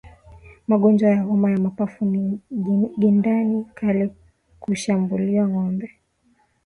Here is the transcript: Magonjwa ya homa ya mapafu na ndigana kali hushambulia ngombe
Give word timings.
Magonjwa 0.67 1.09
ya 1.09 1.21
homa 1.21 1.51
ya 1.51 1.57
mapafu 1.57 2.05
na 2.05 2.19
ndigana 2.97 3.63
kali 3.75 4.11
hushambulia 4.59 5.47
ngombe 5.47 5.89